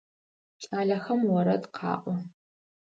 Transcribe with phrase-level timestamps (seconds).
[0.63, 2.13] Кӏалэхэм орэд къаӏо.